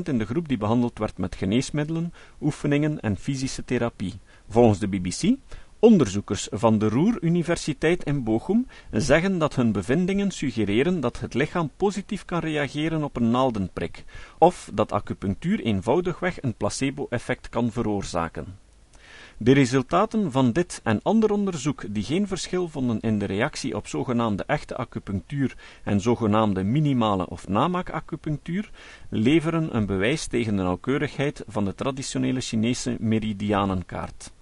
in 0.03 0.19
de 0.19 0.27
groep 0.27 0.49
die 0.49 0.59
behandeld 0.59 0.99
werd 0.99 1.19
met 1.19 1.35
geneesmiddelen, 1.35 2.13
oefeningen 2.41 3.01
en 3.01 3.17
fysische 3.17 3.65
therapie. 3.65 4.15
Volgens 4.49 4.79
de 4.79 4.89
BBC 4.89 5.37
Onderzoekers 5.85 6.49
van 6.51 6.79
de 6.79 6.89
Ruhr 6.89 7.19
Universiteit 7.21 8.05
in 8.05 8.23
Bochum 8.23 8.67
zeggen 8.91 9.39
dat 9.39 9.55
hun 9.55 9.73
bevindingen 9.73 10.31
suggereren 10.31 11.01
dat 11.01 11.21
het 11.21 11.35
lichaam 11.35 11.71
positief 11.77 12.25
kan 12.25 12.39
reageren 12.39 13.05
op 13.05 13.17
een 13.17 13.31
naaldenprik, 13.31 14.05
of 14.39 14.71
dat 14.75 14.93
acupunctuur 14.93 15.61
eenvoudigweg 15.61 16.43
een 16.43 16.55
placebo-effect 16.55 17.49
kan 17.49 17.73
veroorzaken. 17.73 18.59
De 19.37 19.53
resultaten 19.53 20.33
van 20.33 20.53
dit 20.53 20.81
en 20.85 21.01
ander 21.03 21.33
onderzoek 21.33 21.85
die 21.89 22.03
geen 22.05 22.27
verschil 22.27 22.69
vonden 22.69 23.01
in 23.01 23.19
de 23.19 23.25
reactie 23.25 23.77
op 23.77 23.87
zogenaamde 23.87 24.45
echte 24.47 24.77
acupunctuur 24.77 25.57
en 25.83 26.01
zogenaamde 26.01 26.63
minimale 26.63 27.29
of 27.29 27.49
namaakacupunctuur, 27.49 28.71
leveren 29.09 29.77
een 29.77 29.87
bewijs 29.87 30.27
tegen 30.27 30.57
de 30.57 30.63
nauwkeurigheid 30.63 31.45
van 31.47 31.65
de 31.65 31.75
traditionele 31.75 32.41
Chinese 32.41 32.97
meridianenkaart. 32.99 34.34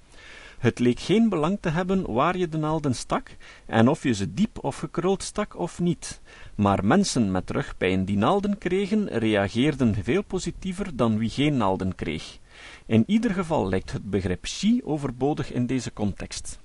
Het 0.63 0.79
leek 0.79 1.01
geen 1.01 1.29
belang 1.29 1.59
te 1.61 1.69
hebben 1.69 2.13
waar 2.13 2.37
je 2.37 2.49
de 2.49 2.57
naalden 2.57 2.95
stak 2.95 3.37
en 3.67 3.89
of 3.89 4.03
je 4.03 4.15
ze 4.15 4.35
diep 4.35 4.65
of 4.65 4.77
gekruld 4.77 5.23
stak 5.23 5.59
of 5.59 5.81
niet. 5.81 6.21
Maar 6.55 6.85
mensen 6.85 7.31
met 7.31 7.51
rugpijn 7.51 8.05
die 8.05 8.17
naalden 8.17 8.59
kregen, 8.59 9.09
reageerden 9.09 9.95
veel 9.95 10.23
positiever 10.23 10.97
dan 10.97 11.19
wie 11.19 11.31
geen 11.31 11.57
naalden 11.57 11.95
kreeg. 11.95 12.39
In 12.87 13.05
ieder 13.07 13.31
geval 13.31 13.69
lijkt 13.69 13.93
het 13.93 14.11
begrip 14.11 14.45
chi 14.45 14.81
overbodig 14.85 15.53
in 15.53 15.67
deze 15.67 15.93
context. 15.93 16.59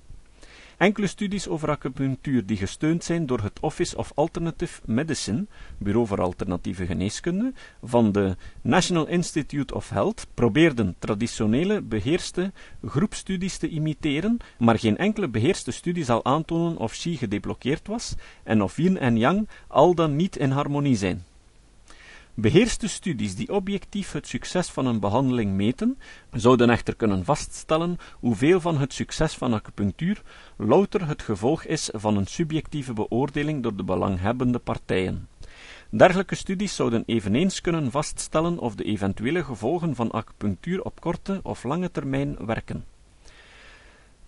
Enkele 0.78 1.06
studies 1.06 1.48
over 1.48 1.70
acupunctuur 1.70 2.46
die 2.46 2.56
gesteund 2.56 3.04
zijn 3.04 3.26
door 3.26 3.40
het 3.40 3.60
Office 3.60 3.96
of 3.96 4.12
Alternative 4.14 4.80
Medicine, 4.84 5.46
Bureau 5.78 6.06
voor 6.06 6.20
Alternatieve 6.20 6.86
Geneeskunde, 6.86 7.52
van 7.82 8.12
de 8.12 8.36
National 8.62 9.06
Institute 9.06 9.74
of 9.74 9.88
Health, 9.90 10.26
probeerden 10.34 10.94
traditionele 10.98 11.82
beheerste 11.82 12.52
groepstudies 12.84 13.56
te 13.58 13.68
imiteren, 13.68 14.36
maar 14.58 14.78
geen 14.78 14.96
enkele 14.96 15.28
beheerste 15.28 15.70
studie 15.70 16.04
zal 16.04 16.24
aantonen 16.24 16.76
of 16.76 16.92
Qi 16.92 17.16
gedeblokkeerd 17.16 17.86
was 17.86 18.14
en 18.42 18.62
of 18.62 18.76
yin 18.76 18.98
en 18.98 19.16
yang 19.16 19.48
al 19.66 19.94
dan 19.94 20.16
niet 20.16 20.36
in 20.36 20.50
harmonie 20.50 20.96
zijn. 20.96 21.27
Beheerste 22.40 22.86
studies 22.88 23.34
die 23.34 23.48
objectief 23.50 24.12
het 24.12 24.26
succes 24.26 24.68
van 24.68 24.86
een 24.86 25.00
behandeling 25.00 25.52
meten, 25.52 25.98
zouden 26.32 26.70
echter 26.70 26.96
kunnen 26.96 27.24
vaststellen 27.24 27.96
hoeveel 28.12 28.60
van 28.60 28.78
het 28.78 28.92
succes 28.92 29.34
van 29.34 29.52
acupunctuur 29.52 30.22
louter 30.56 31.06
het 31.06 31.22
gevolg 31.22 31.64
is 31.64 31.90
van 31.92 32.16
een 32.16 32.26
subjectieve 32.26 32.92
beoordeling 32.92 33.62
door 33.62 33.76
de 33.76 33.84
belanghebbende 33.84 34.58
partijen. 34.58 35.28
Dergelijke 35.90 36.34
studies 36.34 36.74
zouden 36.74 37.02
eveneens 37.06 37.60
kunnen 37.60 37.90
vaststellen 37.90 38.58
of 38.58 38.74
de 38.74 38.84
eventuele 38.84 39.44
gevolgen 39.44 39.94
van 39.94 40.10
acupunctuur 40.10 40.82
op 40.82 41.00
korte 41.00 41.40
of 41.42 41.64
lange 41.64 41.90
termijn 41.90 42.46
werken. 42.46 42.84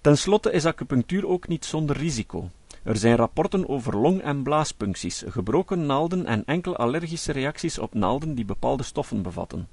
Ten 0.00 0.18
slotte 0.18 0.52
is 0.52 0.66
acupunctuur 0.66 1.26
ook 1.26 1.48
niet 1.48 1.64
zonder 1.64 1.96
risico. 1.96 2.50
Er 2.82 2.96
zijn 2.96 3.16
rapporten 3.16 3.68
over 3.68 3.96
long- 3.96 4.22
en 4.22 4.42
blaaspuncties, 4.42 5.24
gebroken 5.26 5.86
naalden 5.86 6.26
en 6.26 6.44
enkele 6.44 6.76
allergische 6.76 7.32
reacties 7.32 7.78
op 7.78 7.94
naalden 7.94 8.34
die 8.34 8.44
bepaalde 8.44 8.82
stoffen 8.82 9.22
bevatten. 9.22 9.68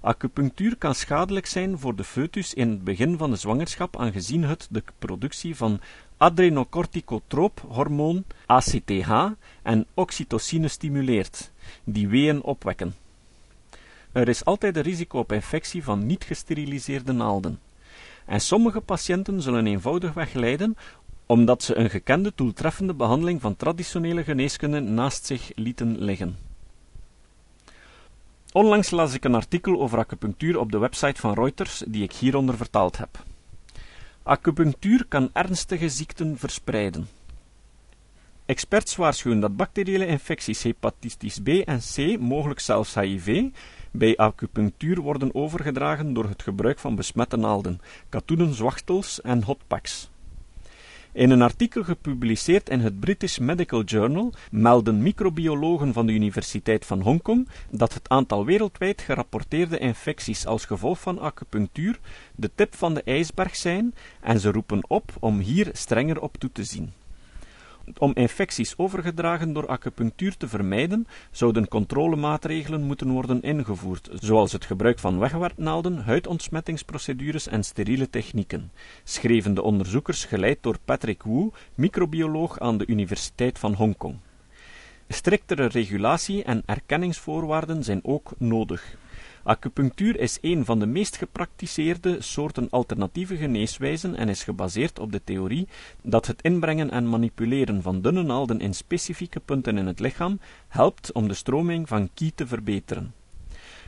Acupunctuur 0.00 0.76
kan 0.76 0.94
schadelijk 0.94 1.46
zijn 1.46 1.78
voor 1.78 1.96
de 1.96 2.04
foetus 2.04 2.54
in 2.54 2.70
het 2.70 2.84
begin 2.84 3.18
van 3.18 3.30
de 3.30 3.36
zwangerschap, 3.36 3.98
aangezien 3.98 4.44
het 4.44 4.68
de 4.70 4.82
productie 4.98 5.56
van 5.56 5.80
adrenocorticotroop-hormoon 6.16 8.24
ACTH 8.46 9.10
en 9.62 9.86
oxytocine 9.94 10.68
stimuleert, 10.68 11.50
die 11.84 12.08
weeën 12.08 12.42
opwekken. 12.42 12.94
Er 14.12 14.28
is 14.28 14.44
altijd 14.44 14.76
een 14.76 14.82
risico 14.82 15.18
op 15.18 15.32
infectie 15.32 15.84
van 15.84 16.06
niet 16.06 16.24
gesteriliseerde 16.24 17.12
naalden. 17.12 17.58
En 18.24 18.40
sommige 18.40 18.80
patiënten 18.80 19.42
zullen 19.42 19.66
eenvoudigweg 19.66 20.32
lijden 20.32 20.76
omdat 21.26 21.62
ze 21.62 21.76
een 21.76 21.90
gekende 21.90 22.32
doeltreffende 22.34 22.94
behandeling 22.94 23.40
van 23.40 23.56
traditionele 23.56 24.24
geneeskunde 24.24 24.80
naast 24.80 25.26
zich 25.26 25.50
lieten 25.54 25.98
liggen. 25.98 26.36
Onlangs 28.52 28.90
las 28.90 29.14
ik 29.14 29.24
een 29.24 29.34
artikel 29.34 29.80
over 29.80 29.98
acupunctuur 29.98 30.58
op 30.58 30.72
de 30.72 30.78
website 30.78 31.20
van 31.20 31.34
Reuters, 31.34 31.82
die 31.86 32.02
ik 32.02 32.12
hieronder 32.12 32.56
vertaald 32.56 32.98
heb. 32.98 33.24
Acupunctuur 34.22 35.04
kan 35.08 35.30
ernstige 35.32 35.88
ziekten 35.88 36.38
verspreiden. 36.38 37.08
Experts 38.46 38.96
waarschuwen 38.96 39.40
dat 39.40 39.56
bacteriële 39.56 40.06
infecties 40.06 40.62
hepatitis 40.62 41.38
B 41.38 41.48
en 41.48 41.78
C, 41.94 42.20
mogelijk 42.20 42.60
zelfs 42.60 42.94
HIV, 42.94 43.44
bij 43.90 44.16
acupunctuur 44.16 45.00
worden 45.00 45.34
overgedragen 45.34 46.12
door 46.12 46.28
het 46.28 46.42
gebruik 46.42 46.78
van 46.78 46.94
besmette 46.94 47.36
naalden, 47.36 47.80
katoenen 48.08 48.54
zwachtels 48.54 49.20
en 49.20 49.42
hotpacks. 49.42 50.11
In 51.14 51.30
een 51.30 51.42
artikel 51.42 51.84
gepubliceerd 51.84 52.68
in 52.68 52.80
het 52.80 53.00
British 53.00 53.38
Medical 53.38 53.82
Journal 53.82 54.32
melden 54.50 55.02
microbiologen 55.02 55.92
van 55.92 56.06
de 56.06 56.12
Universiteit 56.12 56.86
van 56.86 57.00
Hongkong 57.00 57.48
dat 57.70 57.94
het 57.94 58.08
aantal 58.08 58.44
wereldwijd 58.44 59.00
gerapporteerde 59.00 59.78
infecties 59.78 60.46
als 60.46 60.64
gevolg 60.64 61.00
van 61.00 61.18
acupunctuur 61.18 62.00
de 62.34 62.50
tip 62.54 62.74
van 62.74 62.94
de 62.94 63.02
ijsberg 63.02 63.56
zijn 63.56 63.94
en 64.20 64.40
ze 64.40 64.50
roepen 64.50 64.80
op 64.88 65.12
om 65.20 65.38
hier 65.38 65.70
strenger 65.72 66.20
op 66.20 66.36
toe 66.36 66.52
te 66.52 66.64
zien. 66.64 67.01
Om 67.98 68.12
infecties 68.14 68.74
overgedragen 68.76 69.52
door 69.52 69.66
acupunctuur 69.66 70.36
te 70.36 70.48
vermijden, 70.48 71.06
zouden 71.30 71.68
controlemaatregelen 71.68 72.82
moeten 72.82 73.10
worden 73.10 73.42
ingevoerd, 73.42 74.08
zoals 74.12 74.52
het 74.52 74.64
gebruik 74.64 74.98
van 74.98 75.18
wegwerpnaalden, 75.18 75.98
huidontsmettingsprocedures 75.98 77.46
en 77.46 77.64
steriele 77.64 78.10
technieken, 78.10 78.72
schreven 79.04 79.54
de 79.54 79.62
onderzoekers 79.62 80.24
geleid 80.24 80.58
door 80.60 80.76
Patrick 80.84 81.22
Wu, 81.22 81.50
microbioloog 81.74 82.60
aan 82.60 82.78
de 82.78 82.86
Universiteit 82.86 83.58
van 83.58 83.74
Hongkong. 83.74 84.16
Striktere 85.08 85.66
regulatie 85.66 86.42
en 86.42 86.62
erkenningsvoorwaarden 86.66 87.84
zijn 87.84 88.00
ook 88.02 88.32
nodig. 88.38 88.96
Acupunctuur 89.44 90.20
is 90.20 90.38
een 90.40 90.64
van 90.64 90.78
de 90.78 90.86
meest 90.86 91.16
gepraktiseerde 91.16 92.20
soorten 92.20 92.70
alternatieve 92.70 93.36
geneeswijzen 93.36 94.16
en 94.16 94.28
is 94.28 94.44
gebaseerd 94.44 94.98
op 94.98 95.12
de 95.12 95.24
theorie 95.24 95.68
dat 96.02 96.26
het 96.26 96.42
inbrengen 96.42 96.90
en 96.90 97.08
manipuleren 97.08 97.82
van 97.82 98.00
dunne 98.00 98.22
naalden 98.22 98.60
in 98.60 98.74
specifieke 98.74 99.40
punten 99.40 99.78
in 99.78 99.86
het 99.86 100.00
lichaam 100.00 100.40
helpt 100.68 101.12
om 101.12 101.28
de 101.28 101.34
stroming 101.34 101.88
van 101.88 102.10
ki 102.14 102.32
te 102.34 102.46
verbeteren. 102.46 103.14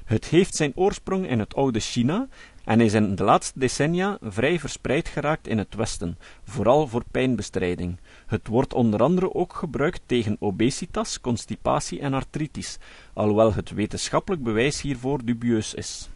Het 0.05 0.25
heeft 0.25 0.55
zijn 0.55 0.73
oorsprong 0.75 1.29
in 1.29 1.39
het 1.39 1.55
oude 1.55 1.81
China 1.81 2.29
en 2.65 2.81
is 2.81 2.93
in 2.93 3.15
de 3.15 3.25
laatste 3.25 3.59
decennia 3.59 4.19
vrij 4.21 4.59
verspreid 4.59 5.09
geraakt 5.09 5.49
in 5.49 5.59
het 5.59 5.75
Westen, 5.75 6.19
vooral 6.45 6.87
voor 6.89 7.05
pijnbestrijding. 7.11 7.99
Het 8.27 8.49
wordt 8.49 8.75
onder 8.75 9.03
andere 9.03 9.35
ook 9.35 9.55
gebruikt 9.55 10.01
tegen 10.07 10.37
obesitas, 10.39 11.21
constipatie 11.21 12.01
en 12.01 12.15
artritis, 12.15 12.79
alhoewel 13.13 13.55
het 13.55 13.71
wetenschappelijk 13.71 14.43
bewijs 14.43 14.81
hiervoor 14.81 15.25
dubieus 15.25 15.75
is. 15.75 16.09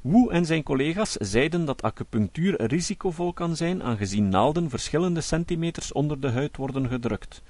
Wu 0.00 0.28
en 0.28 0.46
zijn 0.46 0.62
collega's 0.62 1.12
zeiden 1.12 1.64
dat 1.64 1.82
acupunctuur 1.82 2.66
risicovol 2.66 3.32
kan 3.32 3.56
zijn 3.56 3.82
aangezien 3.82 4.28
naalden 4.28 4.70
verschillende 4.70 5.20
centimeters 5.20 5.92
onder 5.92 6.20
de 6.20 6.30
huid 6.30 6.56
worden 6.56 6.88
gedrukt. 6.88 7.42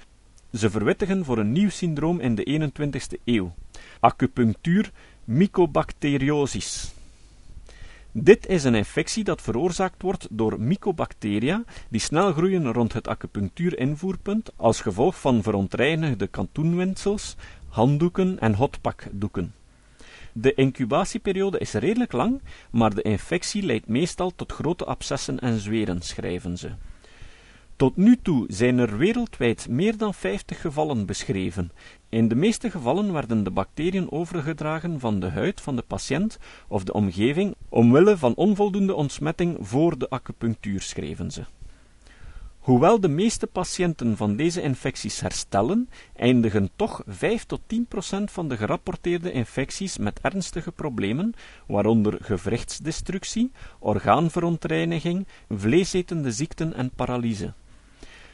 Ze 0.51 0.69
verwittigen 0.69 1.25
voor 1.25 1.37
een 1.37 1.51
nieuw 1.51 1.69
syndroom 1.69 2.19
in 2.19 2.35
de 2.35 2.71
21ste 2.71 3.23
eeuw. 3.23 3.53
Acupunctuur 3.99 4.91
mycobacteriosis. 5.25 6.93
Dit 8.11 8.47
is 8.47 8.63
een 8.63 8.75
infectie 8.75 9.23
dat 9.23 9.41
veroorzaakt 9.41 10.01
wordt 10.01 10.27
door 10.29 10.61
mycobacteria 10.61 11.63
die 11.89 11.99
snel 11.99 12.33
groeien 12.33 12.73
rond 12.73 12.93
het 12.93 13.07
acupunctuurinvoerpunt 13.07 14.51
als 14.55 14.81
gevolg 14.81 15.19
van 15.19 15.43
verontreinigde 15.43 16.27
katoenwindsels, 16.27 17.35
handdoeken 17.67 18.39
en 18.39 18.53
hotpakdoeken. 18.53 19.53
De 20.31 20.53
incubatieperiode 20.53 21.59
is 21.59 21.73
redelijk 21.73 22.11
lang, 22.11 22.41
maar 22.69 22.95
de 22.95 23.01
infectie 23.01 23.63
leidt 23.63 23.87
meestal 23.87 24.31
tot 24.35 24.51
grote 24.51 24.85
abscessen 24.85 25.39
en 25.39 25.59
zweren, 25.59 26.01
schrijven 26.01 26.57
ze. 26.57 26.71
Tot 27.77 27.95
nu 27.95 28.17
toe 28.21 28.45
zijn 28.47 28.77
er 28.77 28.97
wereldwijd 28.97 29.67
meer 29.69 29.97
dan 29.97 30.13
50 30.13 30.61
gevallen 30.61 31.05
beschreven. 31.05 31.71
In 32.09 32.27
de 32.27 32.35
meeste 32.35 32.71
gevallen 32.71 33.13
werden 33.13 33.43
de 33.43 33.51
bacteriën 33.51 34.11
overgedragen 34.11 34.99
van 34.99 35.19
de 35.19 35.29
huid 35.29 35.61
van 35.61 35.75
de 35.75 35.81
patiënt 35.81 36.37
of 36.67 36.83
de 36.83 36.93
omgeving 36.93 37.55
omwille 37.69 38.17
van 38.17 38.35
onvoldoende 38.35 38.93
ontsmetting 38.93 39.57
voor 39.59 39.97
de 39.97 40.09
acupunctuur, 40.09 40.81
schreven 40.81 41.31
ze. 41.31 41.43
Hoewel 42.59 42.99
de 42.99 43.07
meeste 43.07 43.47
patiënten 43.47 44.17
van 44.17 44.35
deze 44.35 44.61
infecties 44.61 45.19
herstellen, 45.19 45.89
eindigen 46.15 46.69
toch 46.75 47.01
5 47.07 47.43
tot 47.43 47.61
10 47.67 47.85
procent 47.85 48.31
van 48.31 48.47
de 48.47 48.57
gerapporteerde 48.57 49.31
infecties 49.31 49.97
met 49.97 50.19
ernstige 50.21 50.71
problemen, 50.71 51.33
waaronder 51.67 52.17
gewrichtsdestructie, 52.21 53.51
orgaanverontreiniging, 53.79 55.27
vleesetende 55.49 56.31
ziekten 56.31 56.73
en 56.73 56.91
paralyse. 56.95 57.53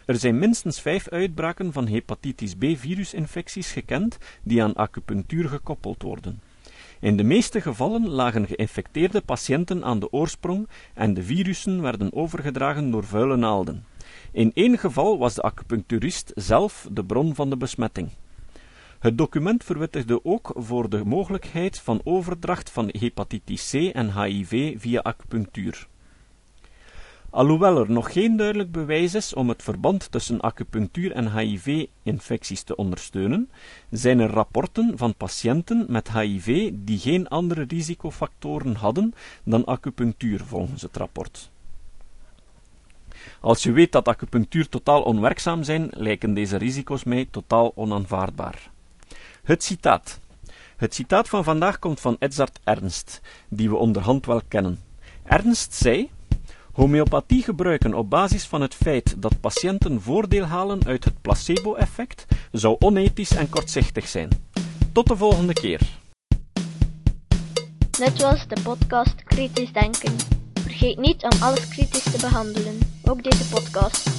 Er 0.06 0.16
zijn 0.16 0.40
minstens 0.40 0.82
vijf 0.82 1.08
uitbraken 1.08 1.74
van 1.74 1.88
hepatitis 1.88 2.56
B-virusinfecties 2.56 3.72
gekend 3.72 4.18
die 4.44 4.64
aan 4.64 4.74
acupunctuur 4.74 5.50
gekoppeld 5.50 6.02
worden. 6.02 6.42
In 7.00 7.18
de 7.18 7.24
meeste 7.24 7.62
gevallen 7.62 8.10
lagen 8.10 8.48
geïnfecteerde 8.48 9.22
patiënten 9.22 9.84
aan 9.84 10.00
de 10.00 10.12
oorsprong 10.12 10.68
en 10.94 11.14
de 11.14 11.24
virussen 11.24 11.82
werden 11.82 12.14
overgedragen 12.14 12.92
door 12.92 13.04
vuile 13.04 13.36
naalden. 13.36 13.86
In 14.32 14.52
één 14.54 14.78
geval 14.78 15.18
was 15.18 15.36
de 15.36 15.42
acupuncturist 15.42 16.32
zelf 16.36 16.88
de 16.92 17.06
bron 17.06 17.36
van 17.36 17.50
de 17.50 17.58
besmetting. 17.58 18.10
Het 19.00 19.18
document 19.18 19.64
verwittigde 19.64 20.26
ook 20.26 20.52
voor 20.56 20.90
de 20.90 21.06
mogelijkheid 21.06 21.80
van 21.80 22.02
overdracht 22.04 22.70
van 22.70 22.90
hepatitis 23.00 23.70
C 23.70 23.74
en 23.74 24.22
HIV 24.22 24.80
via 24.80 25.00
acupunctuur. 25.00 25.88
Alhoewel 27.32 27.78
er 27.78 27.92
nog 27.92 28.12
geen 28.12 28.38
duidelijk 28.38 28.72
bewijs 28.72 29.14
is 29.14 29.34
om 29.34 29.50
het 29.50 29.64
verband 29.64 30.12
tussen 30.12 30.42
acupunctuur 30.42 31.12
en 31.12 31.38
HIV-infecties 31.38 32.64
te 32.64 32.76
ondersteunen, 32.76 33.50
zijn 33.90 34.20
er 34.20 34.30
rapporten 34.30 34.98
van 34.98 35.16
patiënten 35.16 35.86
met 35.90 36.12
HIV 36.12 36.72
die 36.74 37.00
geen 37.00 37.28
andere 37.28 37.66
risicofactoren 37.68 38.76
hadden 38.76 39.14
dan 39.44 39.66
acupunctuur 39.66 40.44
volgens 40.46 40.82
het 40.82 40.98
rapport. 40.98 41.50
Als 43.40 43.64
je 43.64 43.72
weet 43.72 43.92
dat 43.92 44.08
acupunctuur 44.08 44.70
totaal 44.70 45.02
onwerkzaam 45.02 45.64
zijn, 45.64 45.90
lijken 45.92 46.34
deze 46.34 46.58
risico's 46.58 47.04
mij 47.04 47.28
totaal 47.32 47.72
onaanvaardbaar. 47.76 48.70
Het 49.44 49.64
citaat. 49.64 50.20
Het 50.78 50.94
citaat 50.94 51.30
van 51.30 51.44
vandaag 51.44 51.80
komt 51.80 52.00
van 52.00 52.16
Edzard 52.20 52.60
Ernst, 52.64 53.22
die 53.50 53.70
we 53.70 53.76
onderhand 53.76 54.26
wel 54.26 54.42
kennen. 54.48 54.80
Ernst 55.24 55.74
zei 55.74 56.10
Homeopathie 56.82 57.44
gebruiken 57.44 57.94
op 57.94 58.10
basis 58.10 58.46
van 58.46 58.62
het 58.62 58.76
feit 58.76 59.22
dat 59.22 59.40
patiënten 59.40 60.02
voordeel 60.02 60.44
halen 60.44 60.86
uit 60.86 61.04
het 61.04 61.22
placebo-effect 61.22 62.26
zou 62.52 62.76
onethisch 62.80 63.32
en 63.32 63.50
kortzichtig 63.50 64.08
zijn. 64.08 64.30
Tot 64.92 65.08
de 65.08 65.16
volgende 65.16 65.54
keer. 65.54 65.82
Net 68.00 68.22
was 68.22 68.48
de 68.48 68.62
podcast 68.64 69.24
Kritisch 69.24 69.72
Denken. 69.72 70.16
Vergeet 70.54 70.98
niet 70.98 71.24
om 71.24 71.42
alles 71.42 71.68
kritisch 71.68 72.12
te 72.12 72.18
behandelen, 72.22 72.78
ook 73.04 73.24
deze 73.24 73.50
podcast. 73.50 74.10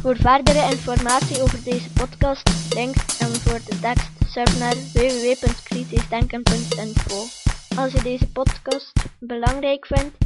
Voor 0.00 0.16
verdere 0.16 0.70
informatie 0.70 1.42
over 1.42 1.64
deze 1.64 1.90
podcast, 1.90 2.74
links 2.74 3.18
en 3.18 3.34
voor 3.34 3.60
de 3.68 3.78
tekst, 3.80 4.10
surf 4.26 4.58
naar 4.58 4.76
www.kritischdenken.info. 4.92 7.24
Als 7.76 7.92
je 7.92 8.02
deze 8.02 8.32
podcast 8.32 8.92
belangrijk 9.18 9.86
vindt, 9.86 10.25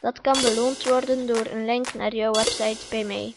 Dat 0.00 0.20
kan 0.20 0.40
beloond 0.40 0.88
worden 0.88 1.26
door 1.26 1.46
een 1.46 1.64
link 1.64 1.94
naar 1.94 2.14
jouw 2.14 2.32
website 2.32 2.84
bij 2.90 3.04
mij. 3.04 3.34